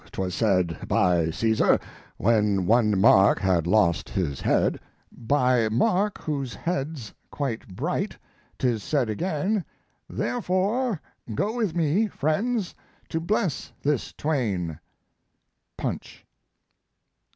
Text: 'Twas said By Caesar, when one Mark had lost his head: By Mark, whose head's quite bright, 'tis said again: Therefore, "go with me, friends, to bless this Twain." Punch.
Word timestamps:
'Twas 0.13 0.33
said 0.33 0.79
By 0.87 1.29
Caesar, 1.29 1.79
when 2.17 2.65
one 2.65 2.99
Mark 2.99 3.37
had 3.39 3.67
lost 3.67 4.09
his 4.09 4.41
head: 4.41 4.79
By 5.11 5.69
Mark, 5.69 6.17
whose 6.23 6.55
head's 6.55 7.13
quite 7.29 7.67
bright, 7.67 8.17
'tis 8.57 8.81
said 8.81 9.11
again: 9.11 9.63
Therefore, 10.09 10.99
"go 11.35 11.55
with 11.55 11.75
me, 11.75 12.07
friends, 12.07 12.73
to 13.09 13.19
bless 13.19 13.73
this 13.83 14.11
Twain." 14.13 14.79
Punch. 15.77 16.25